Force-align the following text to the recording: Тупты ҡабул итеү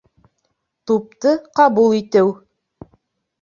Тупты 0.91 1.33
ҡабул 1.59 1.93
итеү 1.99 2.33